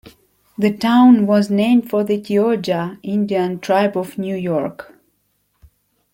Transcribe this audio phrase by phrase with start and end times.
[0.57, 4.95] The town was named for the Tioga Indian tribe of New York.